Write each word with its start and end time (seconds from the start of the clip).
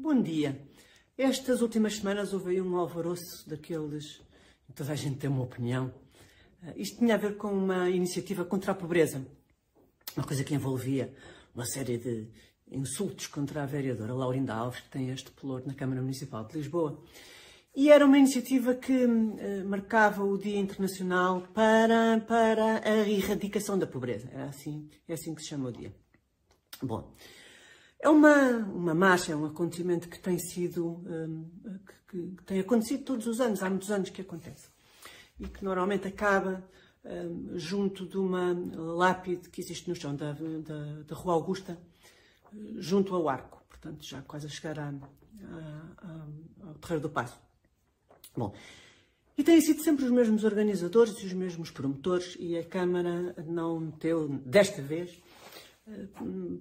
Bom 0.00 0.22
dia. 0.22 0.56
Estas 1.18 1.60
últimas 1.60 1.96
semanas 1.96 2.32
houve 2.32 2.60
um 2.60 2.76
alvoroço 2.76 3.50
daqueles. 3.50 4.20
Toda 4.72 4.92
a 4.92 4.94
gente 4.94 5.18
tem 5.18 5.28
uma 5.28 5.42
opinião. 5.42 5.92
Uh, 6.62 6.72
isto 6.76 6.98
tinha 6.98 7.16
a 7.16 7.18
ver 7.18 7.36
com 7.36 7.48
uma 7.48 7.90
iniciativa 7.90 8.44
contra 8.44 8.70
a 8.70 8.74
pobreza. 8.76 9.26
Uma 10.16 10.24
coisa 10.24 10.44
que 10.44 10.54
envolvia 10.54 11.12
uma 11.52 11.64
série 11.64 11.98
de 11.98 12.28
insultos 12.70 13.26
contra 13.26 13.64
a 13.64 13.66
vereadora 13.66 14.14
Laurinda 14.14 14.54
Alves, 14.54 14.82
que 14.82 14.88
tem 14.88 15.10
este 15.10 15.32
pelouro 15.32 15.66
na 15.66 15.74
Câmara 15.74 16.00
Municipal 16.00 16.44
de 16.44 16.58
Lisboa. 16.58 17.02
E 17.74 17.90
era 17.90 18.06
uma 18.06 18.18
iniciativa 18.18 18.76
que 18.76 19.04
uh, 19.04 19.68
marcava 19.68 20.22
o 20.22 20.38
Dia 20.38 20.60
Internacional 20.60 21.40
para, 21.52 22.20
para 22.20 22.88
a 22.88 23.08
erradicação 23.08 23.76
da 23.76 23.86
pobreza. 23.86 24.28
Era 24.32 24.44
assim, 24.44 24.88
é 25.08 25.14
assim 25.14 25.34
que 25.34 25.42
se 25.42 25.48
chama 25.48 25.70
o 25.70 25.72
dia. 25.72 25.92
Bom, 26.80 27.12
é 28.00 28.08
uma, 28.08 28.50
uma 28.50 28.94
marcha, 28.94 29.32
é 29.32 29.36
um 29.36 29.46
acontecimento 29.46 30.08
que 30.08 30.18
tem 30.18 30.38
sido, 30.38 30.86
um, 30.86 31.48
que, 32.08 32.18
que, 32.36 32.44
tem 32.44 32.60
acontecido 32.60 33.04
todos 33.04 33.26
os 33.26 33.40
anos, 33.40 33.62
há 33.62 33.68
muitos 33.68 33.90
anos 33.90 34.10
que 34.10 34.20
acontece. 34.20 34.68
E 35.38 35.46
que 35.46 35.64
normalmente 35.64 36.06
acaba 36.06 36.64
um, 37.04 37.58
junto 37.58 38.06
de 38.06 38.16
uma 38.16 38.56
lápide 38.76 39.48
que 39.48 39.60
existe 39.60 39.88
no 39.88 39.96
chão 39.96 40.14
da, 40.14 40.32
da, 40.32 41.02
da 41.06 41.14
Rua 41.14 41.34
Augusta, 41.34 41.78
junto 42.76 43.14
ao 43.14 43.28
arco, 43.28 43.62
portanto 43.68 44.04
já 44.04 44.22
quase 44.22 44.46
a 44.46 44.48
chegar 44.48 44.78
ao 44.78 46.74
Terreiro 46.74 47.02
do 47.02 47.10
Passo. 47.10 47.38
Bom, 48.36 48.54
e 49.36 49.44
têm 49.44 49.60
sido 49.60 49.82
sempre 49.82 50.04
os 50.04 50.10
mesmos 50.10 50.44
organizadores 50.44 51.14
e 51.22 51.26
os 51.26 51.32
mesmos 51.32 51.70
promotores, 51.70 52.36
e 52.40 52.56
a 52.56 52.64
Câmara 52.64 53.34
não 53.46 53.78
meteu, 53.78 54.28
desta 54.28 54.82
vez, 54.82 55.20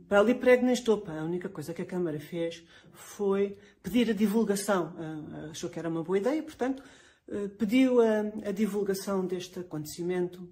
para 0.08 0.20
ali 0.20 0.36
prego 0.36 0.64
nem 0.64 0.74
estopa. 0.74 1.12
A 1.12 1.24
única 1.24 1.50
coisa 1.50 1.74
que 1.74 1.82
a 1.82 1.86
Câmara 1.86 2.20
fez 2.20 2.64
foi 2.94 3.58
pedir 3.84 4.10
a 4.10 4.14
divulgação. 4.14 4.94
Eh, 4.98 5.50
achou 5.52 5.70
que 5.70 5.80
era 5.80 5.90
uma 5.90 6.04
boa 6.04 6.18
ideia, 6.18 6.42
portanto, 6.42 6.84
eh, 7.28 7.48
pediu 7.50 8.02
a, 8.02 8.20
a 8.46 8.52
divulgação 8.52 9.26
deste 9.26 9.60
acontecimento 9.60 10.50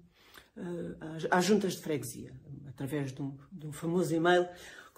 às 1.30 1.44
juntas 1.44 1.74
de 1.74 1.82
freguesia, 1.82 2.32
através 2.66 3.12
de 3.12 3.20
um, 3.20 3.36
de 3.52 3.66
um 3.66 3.72
famoso 3.72 4.14
e-mail 4.14 4.48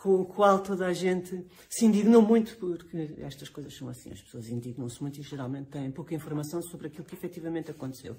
com 0.03 0.21
o 0.21 0.25
qual 0.25 0.61
toda 0.61 0.87
a 0.87 0.93
gente 0.93 1.45
se 1.69 1.85
indignou 1.85 2.23
muito, 2.23 2.57
porque 2.57 3.17
estas 3.19 3.49
coisas 3.49 3.77
são 3.77 3.89
assim, 3.89 4.13
as 4.13 4.23
pessoas 4.23 4.49
indignam-se 4.49 5.01
muito 5.03 5.19
e 5.19 5.23
geralmente 5.23 5.71
têm 5.71 5.91
pouca 5.91 6.15
informação 6.15 6.63
sobre 6.63 6.87
aquilo 6.87 7.05
que 7.05 7.15
efetivamente 7.15 7.71
aconteceu. 7.71 8.17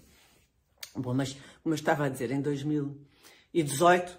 Bom, 0.96 1.14
mas 1.14 1.34
como 1.64 1.74
eu 1.74 1.76
estava 1.76 2.06
a 2.06 2.10
dizer, 2.10 2.32
em 2.32 2.42
2018, 2.42 4.18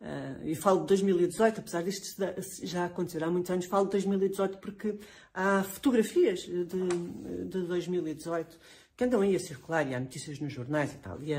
uh, 0.00 0.46
e 0.46 0.54
falo 0.54 0.80
de 0.80 0.86
2018, 0.86 1.60
apesar 1.60 1.82
disto 1.82 2.22
já 2.62 2.86
acontecer 2.86 3.22
há 3.22 3.30
muitos 3.30 3.50
anos, 3.50 3.66
falo 3.66 3.84
de 3.86 3.92
2018 3.92 4.58
porque 4.58 4.98
há 5.34 5.62
fotografias 5.62 6.40
de, 6.40 6.64
de 6.64 7.62
2018 7.62 8.58
que 8.96 9.04
andam 9.04 9.22
aí 9.22 9.34
a 9.34 9.40
circular 9.40 9.86
e 9.86 9.94
há 9.94 10.00
notícias 10.00 10.38
nos 10.40 10.52
jornais 10.52 10.92
e 10.92 10.98
tal, 10.98 11.22
e, 11.22 11.32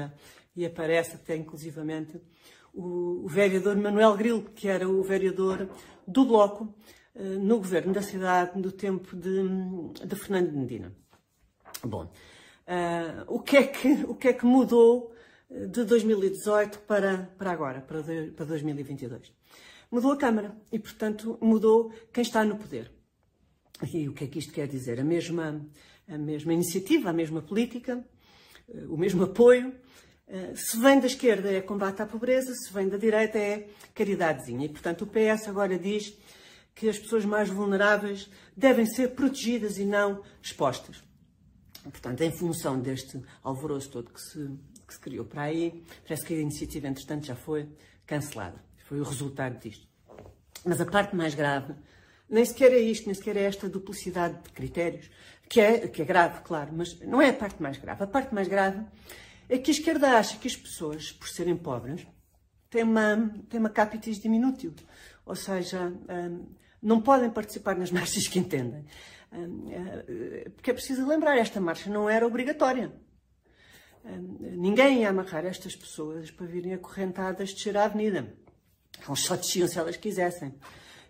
e 0.55 0.65
aparece 0.65 1.15
até 1.15 1.35
inclusivamente 1.35 2.19
o, 2.73 3.23
o 3.25 3.27
vereador 3.27 3.75
Manuel 3.75 4.15
Grilo, 4.17 4.41
que 4.55 4.67
era 4.67 4.87
o 4.89 5.03
vereador 5.03 5.69
do 6.07 6.25
Bloco 6.25 6.73
eh, 7.15 7.21
no 7.21 7.57
governo 7.57 7.93
da 7.93 8.01
cidade 8.01 8.59
no 8.59 8.71
tempo 8.71 9.15
de, 9.15 9.43
de 10.05 10.15
Fernando 10.15 10.51
Medina. 10.53 10.91
Bom, 11.83 12.05
uh, 12.05 13.23
o, 13.27 13.39
que 13.39 13.57
é 13.57 13.63
que, 13.63 14.05
o 14.07 14.15
que 14.15 14.29
é 14.29 14.33
que 14.33 14.45
mudou 14.45 15.13
de 15.51 15.83
2018 15.83 16.79
para, 16.79 17.29
para 17.37 17.51
agora, 17.51 17.81
para, 17.81 18.01
de, 18.01 18.31
para 18.31 18.45
2022? 18.45 19.33
Mudou 19.91 20.13
a 20.13 20.17
Câmara 20.17 20.55
e, 20.71 20.79
portanto, 20.79 21.37
mudou 21.41 21.93
quem 22.13 22.21
está 22.21 22.45
no 22.45 22.57
poder. 22.57 22.91
E 23.93 24.07
o 24.07 24.13
que 24.13 24.23
é 24.23 24.27
que 24.27 24.39
isto 24.39 24.53
quer 24.53 24.67
dizer? 24.67 24.99
A 24.99 25.03
mesma, 25.03 25.65
a 26.07 26.17
mesma 26.17 26.53
iniciativa, 26.53 27.09
a 27.09 27.13
mesma 27.13 27.41
política, 27.41 28.05
o 28.87 28.95
mesmo 28.95 29.23
apoio, 29.23 29.75
eh, 30.27 30.53
se 30.55 30.79
vem 30.79 30.99
da 30.99 31.07
esquerda 31.07 31.51
é 31.51 31.61
combate 31.61 32.01
à 32.01 32.05
pobreza, 32.05 32.53
se 32.53 32.71
vem 32.71 32.87
da 32.87 32.95
direita 32.95 33.37
é 33.37 33.67
caridadezinha. 33.93 34.65
E, 34.65 34.69
portanto, 34.69 35.01
o 35.01 35.07
PS 35.07 35.49
agora 35.49 35.77
diz 35.77 36.17
que 36.73 36.87
as 36.87 36.97
pessoas 36.97 37.25
mais 37.25 37.49
vulneráveis 37.49 38.29
devem 38.55 38.85
ser 38.85 39.09
protegidas 39.09 39.77
e 39.77 39.83
não 39.83 40.23
expostas. 40.41 41.03
Portanto, 41.83 42.21
em 42.21 42.31
função 42.31 42.79
deste 42.79 43.21
alvoroço 43.43 43.89
todo 43.89 44.11
que 44.11 44.21
se, 44.21 44.49
que 44.91 44.95
se 44.95 44.99
criou 44.99 45.23
para 45.23 45.43
aí, 45.43 45.81
parece 46.05 46.25
que 46.25 46.33
a 46.33 46.37
iniciativa, 46.37 46.87
entretanto, 46.87 47.25
já 47.25 47.35
foi 47.35 47.69
cancelada. 48.05 48.61
Foi 48.83 48.99
o 48.99 49.03
resultado 49.03 49.57
disto. 49.57 49.87
Mas 50.65 50.81
a 50.81 50.85
parte 50.85 51.15
mais 51.15 51.33
grave 51.33 51.73
nem 52.29 52.43
sequer 52.43 52.71
é 52.73 52.79
isto, 52.79 53.05
nem 53.05 53.15
sequer 53.15 53.37
é 53.37 53.43
esta 53.43 53.69
duplicidade 53.69 54.41
de 54.43 54.49
critérios, 54.51 55.09
que 55.49 55.59
é, 55.59 55.87
que 55.87 56.01
é 56.01 56.05
grave, 56.05 56.41
claro, 56.41 56.71
mas 56.73 56.99
não 57.01 57.21
é 57.21 57.29
a 57.29 57.33
parte 57.33 57.61
mais 57.61 57.77
grave. 57.77 58.03
A 58.03 58.07
parte 58.07 58.33
mais 58.33 58.47
grave 58.47 58.85
é 59.49 59.57
que 59.57 59.71
a 59.71 59.73
esquerda 59.73 60.17
acha 60.17 60.37
que 60.37 60.47
as 60.47 60.55
pessoas, 60.55 61.11
por 61.11 61.27
serem 61.27 61.57
pobres, 61.57 62.05
têm 62.69 62.83
uma, 62.83 63.33
têm 63.49 63.59
uma 63.59 63.69
capitis 63.69 64.19
diminútil, 64.19 64.73
ou 65.25 65.35
seja, 65.35 65.87
hum, 65.87 66.45
não 66.81 67.01
podem 67.01 67.29
participar 67.29 67.75
nas 67.75 67.91
marchas 67.91 68.27
que 68.27 68.39
entendem. 68.39 68.85
Hum, 69.31 69.65
eh, 69.69 70.49
porque 70.55 70.71
é 70.71 70.73
preciso 70.73 71.05
lembrar, 71.07 71.37
esta 71.37 71.59
marcha 71.59 71.89
não 71.89 72.09
era 72.09 72.25
obrigatória. 72.25 72.93
Ninguém 74.03 75.01
ia 75.01 75.09
amarrar 75.09 75.45
estas 75.45 75.75
pessoas 75.75 76.31
para 76.31 76.45
virem 76.47 76.73
acorrentadas 76.73 77.53
descer 77.53 77.77
a 77.77 77.85
avenida. 77.85 78.33
Elas 79.05 79.19
só 79.19 79.35
desciam 79.35 79.67
se 79.67 79.77
elas 79.77 79.97
quisessem. 79.97 80.53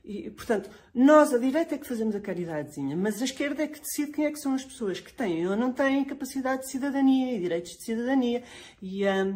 E, 0.04 0.32
portanto, 0.32 0.70
nós, 0.94 1.34
a 1.34 1.38
direita, 1.38 1.76
é 1.76 1.78
que 1.78 1.88
fazemos 1.88 2.16
a 2.16 2.20
caridadezinha, 2.20 2.96
mas 2.98 3.22
a 3.22 3.26
esquerda 3.26 3.64
é 3.64 3.68
que 3.68 3.80
decide 3.80 4.12
quem 4.12 4.26
é 4.26 4.32
que 4.32 4.40
são 4.40 4.54
as 4.56 4.66
pessoas 4.66 5.00
que 5.00 5.14
têm 5.14 5.48
ou 5.48 5.56
não 5.56 5.72
têm 5.72 6.04
capacidade 6.04 6.64
de 6.64 6.72
cidadania 6.72 7.36
e 7.36 7.40
direitos 7.40 7.72
de 7.72 7.84
cidadania 7.84 8.44
e 8.82 9.06
a 9.06 9.28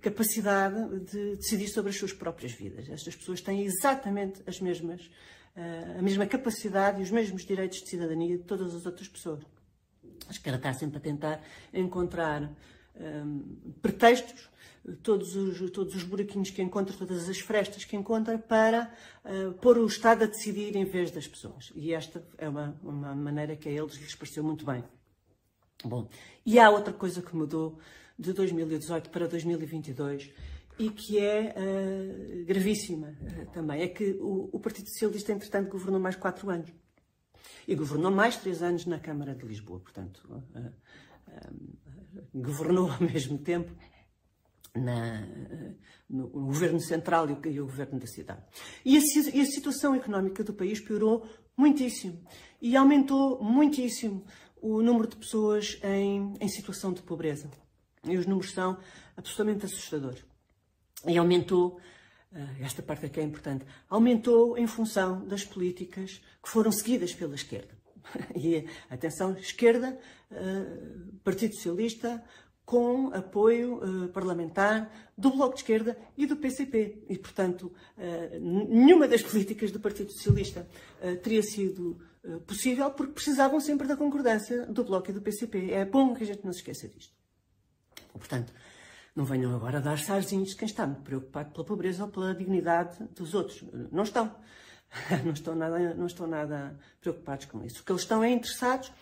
capacidade 0.00 1.00
de 1.00 1.36
decidir 1.36 1.68
sobre 1.68 1.90
as 1.90 1.96
suas 1.96 2.12
próprias 2.12 2.52
vidas. 2.52 2.88
Estas 2.88 3.14
pessoas 3.14 3.40
têm 3.40 3.64
exatamente 3.64 4.42
as 4.46 4.60
mesmas, 4.60 5.02
uh, 5.56 5.98
a 5.98 6.02
mesma 6.02 6.26
capacidade 6.26 7.00
e 7.00 7.04
os 7.04 7.10
mesmos 7.10 7.44
direitos 7.44 7.80
de 7.80 7.88
cidadania 7.88 8.36
de 8.36 8.44
todas 8.44 8.74
as 8.74 8.86
outras 8.86 9.08
pessoas. 9.08 9.44
A 10.28 10.32
esquerda 10.32 10.58
está 10.58 10.72
sempre 10.72 10.98
a 10.98 11.00
tentar 11.00 11.42
encontrar 11.72 12.50
um, 13.00 13.72
pretextos 13.82 14.50
todos 15.02 15.36
os, 15.36 15.70
todos 15.70 15.94
os 15.94 16.02
buraquinhos 16.02 16.50
que 16.50 16.62
encontra, 16.62 16.96
todas 16.96 17.28
as 17.28 17.38
frestas 17.38 17.84
que 17.84 17.96
encontra, 17.96 18.38
para 18.38 18.92
uh, 19.24 19.52
pôr 19.54 19.78
o 19.78 19.86
Estado 19.86 20.24
a 20.24 20.26
decidir 20.26 20.74
em 20.76 20.84
vez 20.84 21.10
das 21.10 21.26
pessoas. 21.26 21.72
E 21.74 21.92
esta 21.92 22.24
é 22.38 22.48
uma, 22.48 22.78
uma 22.82 23.14
maneira 23.14 23.56
que 23.56 23.68
a 23.68 23.72
eles 23.72 23.94
lhes 23.96 24.14
pareceu 24.14 24.42
muito 24.42 24.64
bem. 24.64 24.82
Bom, 25.84 26.08
e 26.44 26.58
há 26.58 26.70
outra 26.70 26.92
coisa 26.92 27.22
que 27.22 27.34
mudou 27.34 27.78
de 28.18 28.32
2018 28.32 29.10
para 29.10 29.26
2022 29.26 30.30
e 30.78 30.90
que 30.90 31.18
é 31.18 31.54
uh, 31.56 32.44
gravíssima 32.44 33.08
uh, 33.20 33.46
também. 33.52 33.82
É 33.82 33.88
que 33.88 34.12
o, 34.20 34.48
o, 34.52 34.60
Partido 34.60 34.88
Socialista, 34.88 35.32
entretanto, 35.32 35.70
governou 35.70 36.00
mais 36.00 36.16
quatro 36.16 36.50
anos. 36.50 36.70
E 37.68 37.74
governou 37.74 38.10
mais 38.10 38.36
três 38.36 38.62
anos 38.62 38.86
na 38.86 38.98
Câmara 38.98 39.34
de 39.34 39.46
Lisboa, 39.46 39.80
portanto, 39.80 40.22
governou 42.34 42.90
ao 42.90 43.00
mesmo 43.02 43.38
tempo 43.38 43.72
na, 44.74 45.26
no, 46.08 46.28
governo 46.28 46.80
central 46.80 47.28
e 47.28 47.32
o, 47.32 47.40
e 47.48 47.60
o, 47.60 47.66
governo 47.66 47.98
da 47.98 48.06
cidade. 48.06 48.42
E 48.84 48.96
a, 48.96 49.00
e 49.34 49.40
a 49.40 49.46
situação 49.46 49.94
económica 49.94 50.44
do 50.44 50.52
país 50.52 50.80
piorou 50.80 51.26
muitíssimo 51.56 52.24
e 52.60 52.76
aumentou 52.76 53.42
muitíssimo 53.42 54.24
o 54.60 54.82
número 54.82 55.08
de 55.08 55.16
pessoas 55.16 55.78
em, 55.82 56.34
em 56.40 56.48
situação 56.48 56.92
de 56.92 57.02
pobreza. 57.02 57.50
E 58.04 58.16
os 58.16 58.26
números 58.26 58.52
são 58.52 58.78
absolutamente 59.16 59.66
assustadores. 59.66 60.24
E 61.06 61.16
aumentou, 61.16 61.78
eh, 62.32 62.56
esta 62.60 62.82
parte 62.82 63.06
aqui 63.06 63.20
é 63.20 63.22
importante, 63.22 63.64
aumentou 63.88 64.56
em 64.56 64.66
função 64.66 65.26
das 65.26 65.44
políticas 65.44 66.20
que 66.42 66.48
foram 66.48 66.70
seguidas 66.72 67.14
pela 67.14 67.34
esquerda. 67.34 67.79
E 68.34 68.66
atenção, 68.88 69.32
esquerda, 69.36 69.98
eh, 70.30 70.66
Partido 71.22 71.54
Socialista, 71.54 72.22
com 72.70 73.12
apoio 73.12 73.80
uh, 73.82 74.08
parlamentar 74.10 74.88
do 75.18 75.30
Bloco 75.30 75.54
de 75.54 75.62
Esquerda 75.62 75.98
e 76.16 76.24
do 76.24 76.36
PCP. 76.36 77.02
E, 77.08 77.18
portanto, 77.18 77.72
uh, 77.98 78.40
nenhuma 78.40 79.08
das 79.08 79.22
políticas 79.22 79.72
do 79.72 79.80
Partido 79.80 80.12
Socialista 80.12 80.68
uh, 81.02 81.16
teria 81.16 81.42
sido 81.42 81.98
possível 82.46 82.88
porque 82.92 83.14
precisavam 83.14 83.58
sempre 83.58 83.88
da 83.88 83.96
concordância 83.96 84.66
do 84.66 84.84
Bloco 84.84 85.10
e 85.10 85.14
do 85.14 85.20
PCP. 85.20 85.72
É 85.72 85.84
bom 85.84 86.14
que 86.14 86.22
a 86.22 86.26
gente 86.26 86.44
não 86.44 86.52
se 86.52 86.60
esqueça 86.60 86.86
disto. 86.86 87.12
Portanto, 88.12 88.52
não 89.16 89.24
venham 89.24 89.52
agora 89.56 89.80
dar 89.80 89.98
sarzinhos 89.98 90.50
de 90.50 90.56
quem 90.56 90.66
está 90.66 90.86
muito 90.86 91.02
preocupado 91.02 91.50
pela 91.50 91.64
pobreza 91.64 92.04
ou 92.04 92.10
pela 92.10 92.34
dignidade 92.34 93.02
dos 93.16 93.34
outros. 93.34 93.64
Não 93.90 94.04
estão. 94.04 94.32
Não 95.24 95.32
estão 95.32 95.54
nada, 95.54 95.94
não 95.94 96.06
estão 96.06 96.26
nada 96.26 96.76
preocupados 97.00 97.46
com 97.46 97.64
isso. 97.64 97.80
O 97.80 97.84
que 97.84 97.92
eles 97.92 98.02
estão 98.02 98.24
é 98.24 98.30
interessados 98.30 98.92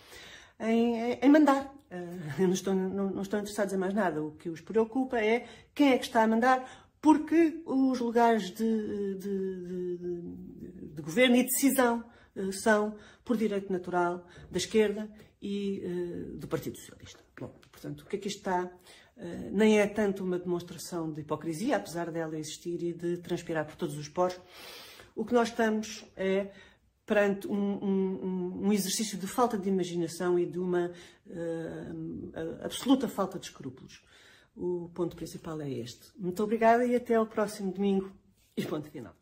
em, 0.59 1.13
em 1.13 1.29
mandar. 1.29 1.65
Uh, 1.91 2.41
não, 2.41 2.51
estão, 2.51 2.75
não, 2.75 3.09
não 3.09 3.21
estão 3.21 3.39
interessados 3.39 3.73
em 3.73 3.77
mais 3.77 3.93
nada. 3.93 4.23
O 4.23 4.31
que 4.31 4.49
os 4.49 4.61
preocupa 4.61 5.19
é 5.19 5.47
quem 5.73 5.91
é 5.91 5.97
que 5.97 6.05
está 6.05 6.23
a 6.23 6.27
mandar, 6.27 6.87
porque 7.01 7.61
os 7.65 7.99
lugares 7.99 8.51
de, 8.51 9.15
de, 9.15 9.97
de, 9.97 10.87
de 10.93 11.01
governo 11.01 11.35
e 11.35 11.43
decisão 11.43 12.03
uh, 12.35 12.53
são, 12.53 12.95
por 13.25 13.35
direito 13.35 13.71
natural, 13.71 14.25
da 14.51 14.57
esquerda 14.57 15.09
e 15.41 16.35
do 16.35 16.47
Partido 16.47 16.77
Socialista. 16.77 17.19
Bom, 17.39 17.53
portanto, 17.71 18.01
o 18.01 18.05
que 18.05 18.17
aqui 18.17 18.27
está 18.27 18.65
uh, 18.65 19.49
nem 19.51 19.79
é 19.79 19.87
tanto 19.87 20.23
uma 20.23 20.37
demonstração 20.37 21.11
de 21.11 21.21
hipocrisia, 21.21 21.77
apesar 21.77 22.11
dela 22.11 22.37
existir 22.37 22.83
e 22.83 22.93
de 22.93 23.17
transpirar 23.17 23.65
por 23.65 23.75
todos 23.75 23.97
os 23.97 24.07
poros. 24.09 24.39
O 25.19 25.25
que 25.25 25.33
nós 25.33 25.49
estamos 25.49 26.05
é 26.15 26.49
perante 27.05 27.45
um, 27.45 27.53
um, 27.53 28.67
um, 28.67 28.71
exercício 28.71 29.17
de 29.17 29.27
falta 29.27 29.57
de 29.57 29.67
imaginação 29.67 30.39
e 30.39 30.45
de 30.45 30.57
uma 30.57 30.93
uh, 31.27 32.63
absoluta 32.63 33.05
falta 33.09 33.37
de 33.37 33.47
escrúpulos. 33.47 34.01
O 34.55 34.89
ponto 34.93 35.17
principal 35.17 35.59
é 35.59 35.69
este. 35.69 36.07
Muito 36.17 36.41
obrigada 36.41 36.85
e 36.85 36.95
até 36.95 37.15
ao 37.15 37.25
próximo 37.25 37.69
domingo 37.69 38.09
e 38.55 38.63
ponto 38.63 38.89
final. 38.89 39.13